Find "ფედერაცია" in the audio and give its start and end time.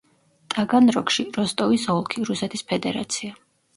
2.73-3.37